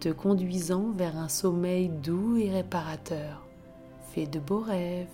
te 0.00 0.08
conduisant 0.08 0.90
vers 0.90 1.16
un 1.16 1.28
sommeil 1.28 1.88
doux 1.88 2.36
et 2.36 2.50
réparateur. 2.50 3.46
Fais 4.12 4.26
de 4.26 4.40
beaux 4.40 4.60
rêves. 4.60 5.06